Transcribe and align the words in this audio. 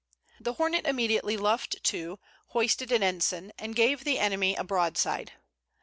The 0.39 0.53
Hornet 0.53 0.87
immediately 0.87 1.37
luffed 1.37 1.83
to, 1.83 2.17
hoisted 2.47 2.91
an 2.91 3.03
ensign, 3.03 3.51
and 3.59 3.75
gave 3.75 4.03
the 4.03 4.17
enemy 4.17 4.55
a 4.55 4.63
broadside. 4.63 5.33